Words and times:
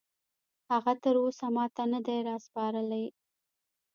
هغه 0.71 0.93
تراوسه 1.03 1.45
ماته 1.55 1.83
نه 1.93 1.99
دي 2.05 2.17
راسپارلي. 2.27 3.05